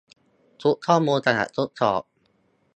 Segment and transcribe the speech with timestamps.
[0.61, 2.01] ชุดข้อมูลสำหรับทดสอบ